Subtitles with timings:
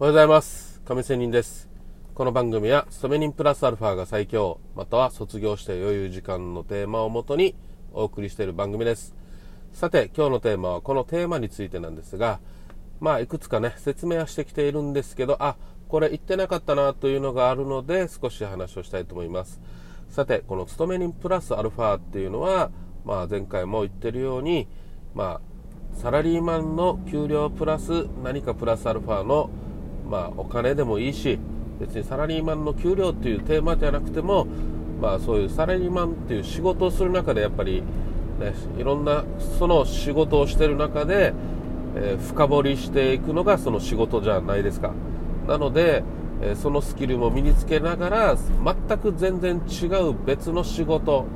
[0.00, 0.80] おはようございます。
[0.86, 1.68] 亀仙人です。
[2.14, 7.54] この番組は、勤め人プラスアルファが最強、または卒業して余裕時間のテーマをもとに
[7.92, 9.14] お送りしている番組です。
[9.74, 12.40] さて、今日のテーマはこのテーマについてなんですが、
[12.98, 19.60] まあ、いくつかね、説明はしてきているんですけど、あ、これ言ってなかったなというのがあるので、少し話をしたいと思います。
[20.08, 22.70] さて、この勤め人プラスアルファっていうのは、
[23.04, 24.66] まあ、前回も言ってるように、
[25.14, 25.42] ま
[25.94, 29.50] あ、サラリーマンの給料プラス何かプラスアルファの
[30.10, 31.38] まあ、お金でもいいし
[31.78, 34.46] 別にサラリーマンの給料っていうテーマじゃなくても、
[35.00, 37.82] まあ、そういうサラリーマンっていう仕事をする中でやっぱり、
[38.40, 39.24] ね、いろんな
[39.58, 41.32] その仕事をしてる中で、
[41.96, 44.92] えー深掘りしていくのがその仕事じゃないですか。
[45.48, 46.02] なので、
[46.42, 51.26] えーそのスキルも身につけながら全く全然違う別の仕事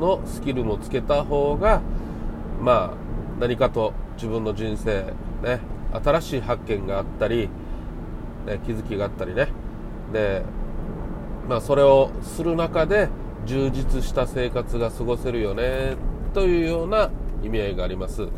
[0.00, 1.80] のスキルもつけた方が
[2.60, 5.04] まあ何かと自分の人生
[5.42, 5.60] ね
[5.92, 7.48] 新しい発見があったり
[8.46, 9.48] ね、気づきがあったりね。
[10.12, 10.42] で、
[11.48, 13.08] まあ、それをする中で
[13.46, 15.96] 充実した生活が過ごせるよね
[16.32, 17.10] というような
[17.42, 18.28] 意味合いがあります。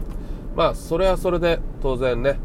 [0.57, 2.39] まあそれはそれで当然ね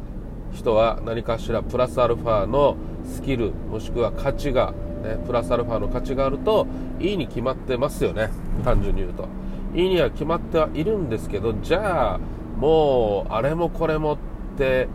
[0.51, 4.73] 人は何かしらプラスアルファのスキルもしくは価値が、
[5.03, 6.67] ね、プラスアルファの価値があると
[6.99, 8.29] いいに決まってますよね。
[8.63, 9.27] 単純に言うと。
[9.75, 12.19] いいには決まってはいるんですけどじゃあ
[12.57, 14.17] もうあれもこれもっ
[14.57, 14.88] て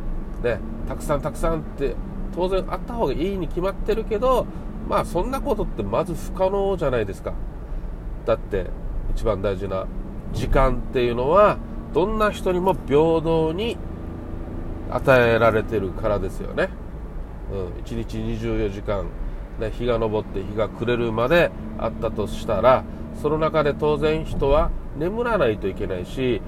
[0.42, 1.94] ねたくさんたくさんって
[2.34, 4.46] 当然あった方がいいに決まってるけど
[4.88, 7.32] まあそんなことってまず不可能じゃないですか。
[8.26, 8.66] だって
[9.14, 9.86] 一番大事な
[10.32, 11.58] 時間っていうのは
[11.92, 13.76] どんな人にも平等に
[14.90, 16.68] 与えられてるからですよね、
[17.52, 19.06] うん、1日24時間、
[19.60, 22.84] ね、日が昇って日が暮れるまであったとしたら
[23.20, 26.42] その中で当然人は眠らないといけないし、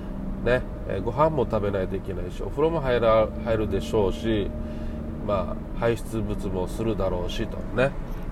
[0.44, 4.50] ね、えご飯も食べないといけないしお風呂も入ら入るでしょうし
[5.26, 7.90] まあ、排出物もするだろうしとね、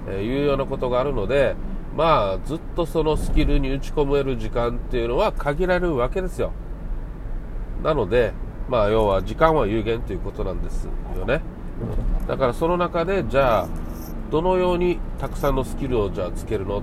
[0.08, 1.56] えーいうようなことがあるので、
[1.96, 6.52] まあ、ずっとそのスキルに打ち込める時間っていうのは限られるわけですよ。
[7.82, 8.32] なので、
[8.68, 11.42] まあ、要は時間は有限ということなんですよね。
[12.26, 13.68] だからその中で、じゃあ、
[14.30, 16.76] どのようにたくさんのスキルをじゃあつけるの？
[16.76, 16.82] と。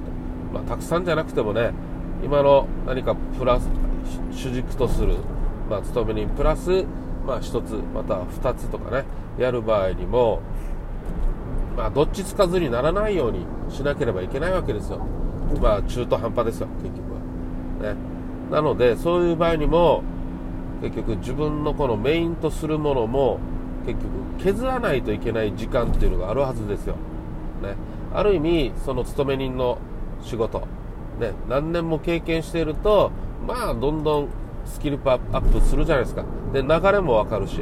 [0.53, 1.71] まあ、たくさんじゃなくてもね、
[2.23, 3.67] 今の何かプラス、
[4.31, 5.15] 主軸とする、
[5.69, 6.85] まあ、勤め人プラス、
[7.25, 9.05] まあ、1つ、また2つとかね、
[9.37, 10.41] やる場合にも、
[11.77, 14.99] まあ、どっちつかずにならないようにしなければいけないわけですよ。
[15.61, 17.13] まあ、中途半端ですよ、結局
[17.85, 17.93] は。
[17.93, 17.99] ね。
[18.51, 20.03] なので、そういう場合にも、
[20.81, 23.39] 結局自分のこのメインとするものも、
[23.85, 26.95] 結局削らないといけない時間っていうのがあるはずですよ。
[27.61, 27.75] ね。
[28.13, 29.77] ある意味、その勤め人の
[30.21, 30.59] 仕事、
[31.19, 33.11] ね、何年も経験していると、
[33.47, 34.27] まあ、どんどん
[34.65, 36.23] スキルアップするじゃないですか。
[36.53, 37.59] で、流れもわかるし。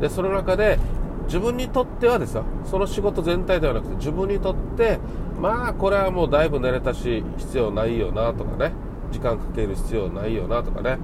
[0.00, 0.78] で、その中で、
[1.26, 4.98] 自分にとってはですよ、その仕事全体ではなくて、自分にとって、
[5.40, 8.72] まあ、これはもうだいぶ慣れたし、必要ないよなとかね、
[9.10, 10.98] 時間かける必要ないよなとかね、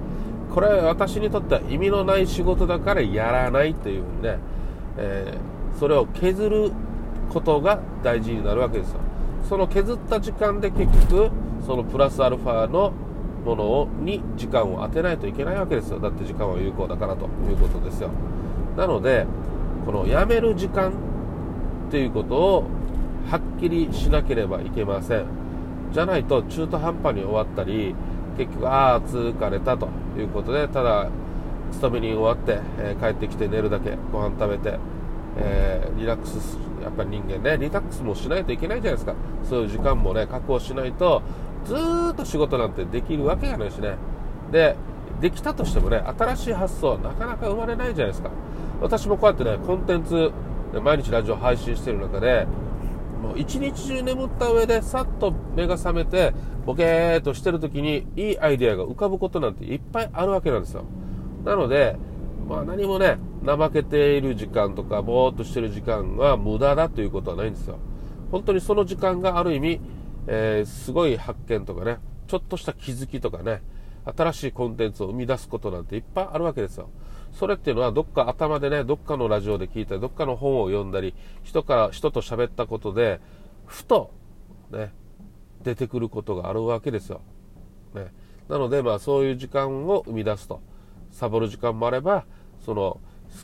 [0.53, 4.39] これは私にとっては意味のない仕事だからやらないっていうふうにね、
[4.97, 6.71] えーそれを削る
[7.29, 8.99] ことが大事になるわけですよ。
[9.47, 11.31] その削った時間で結局、
[11.65, 12.91] そのプラスアルファの
[13.45, 15.99] ものをに時間を当てないといけないわけですよ。
[15.99, 18.09] だって時間は有効だからということですよ。
[18.77, 19.25] なので、
[19.85, 20.91] この辞める時間
[21.87, 22.63] っていうことを
[23.29, 25.25] はっきりしなければいけません。
[25.91, 27.95] じゃないと中途半端に終わったり、
[28.37, 31.09] 結局、ああ、疲れたということで、ただ、
[31.71, 34.79] 勤めに終わって、えー帰ってきて寝るだけ、ご飯食べて、
[35.37, 39.15] えーリラックスすやっぱり人間ね、リラックスもしないといけないじゃないですか。
[39.43, 41.21] そういう時間もね、確保しないと、
[41.65, 43.95] ずーっと仕事なんてできるわけがないしね。
[44.51, 44.75] で、
[45.21, 48.29] できたとしてもね、新しい発想はなかなか生まれないじゃないですか。
[48.81, 50.31] 私もこうやってね、コンテンツ、
[50.81, 52.47] 毎日ラジオ配信してる中で、
[53.21, 56.33] もう一日中眠った上でさっと目が覚めて
[56.65, 60.85] ボケーっとしてる時にいいアイデアが浮かぶことなんていっぱいあるわけなんですよ
[61.43, 61.97] なので、
[62.47, 67.77] まあ、何もね怠けている時間とかぼーっとしてる時間は無駄だということはないんですよ
[68.31, 69.81] 本当にその時間がある意味、
[70.27, 73.61] えーすごい発見とかねちょっとした気づきとかね
[74.05, 76.89] 新しいコンテンツを生み出すことなんていっぱいあるわけですよ。
[77.31, 81.13] それっていうのはどっか頭でねどっかのラジオで聞いたりどっかの本を読んだり
[81.43, 83.19] 人から人と喋ったことで
[83.67, 84.11] ふと
[84.71, 84.93] ね
[85.61, 87.21] 出てくることがあるわけですよ、
[87.93, 88.07] ね、
[88.47, 90.61] なのでまあそういう時間を生み出すと。
[91.11, 92.25] サボる時間もあれば
[92.65, 92.99] その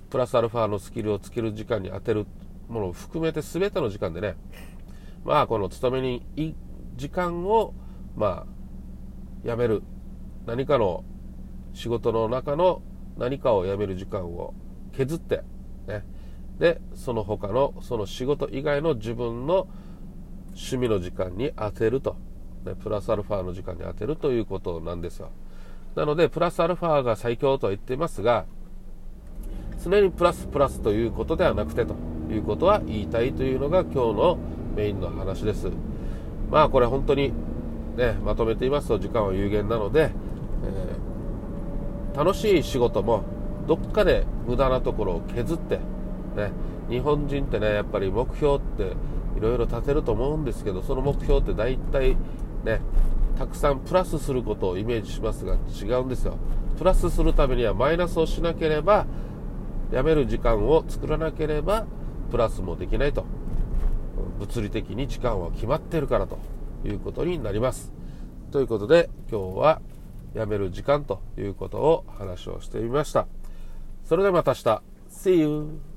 [0.10, 2.26] プラスアルファのスキルをつける時間に当てる
[2.68, 4.36] ものを含めて全ての時間でね
[5.26, 6.56] まあこの勤めにいい
[6.96, 7.74] 時間を
[8.16, 9.84] まあやめる。
[10.46, 11.04] 何かの
[11.74, 12.84] 仕事の中の
[13.18, 14.54] 何かをやめる時間を
[14.94, 15.42] 削って、
[15.88, 16.06] ね。
[16.60, 19.68] でその他のその仕事以外の自分の
[20.50, 22.16] 趣味の時間に充てると、
[22.64, 25.32] ね、プラスアルファの時間に充てるということなんですよ。
[25.96, 28.46] なのでプラスアルファが最強とは言っていますが
[29.84, 31.96] 常にプラスプラスということではなくてと
[32.30, 34.38] いうことは言いたいというのが今日の
[34.76, 35.72] メインの話です。
[36.52, 37.34] まあこれ本当に
[37.96, 40.12] ねまとめていますと時間は有限なので、
[40.64, 43.24] えー、楽しい仕事も
[43.68, 45.78] どっかで無駄なところを削って
[46.36, 46.52] ね
[46.90, 48.94] 日本人ってねやっぱり目標って
[49.38, 52.16] いろいろ立てると思うんですけどその目標って大体
[52.64, 52.82] ね
[53.38, 56.38] たくさんプラスすることをイメージしますが違うんですよ。
[56.78, 59.06] プラスするためにはマイナスをしなければ
[59.92, 61.86] やめる時間を作らなければ
[62.32, 63.26] プラスもできないと。
[64.40, 66.38] 物理的に時間は決まってるからと
[66.86, 67.94] いうことになります。
[68.52, 69.82] ということで今日は
[70.34, 73.28] やめる時間ということを話をしてみました。
[74.04, 74.82] それではまた明日。
[75.10, 75.95] See you!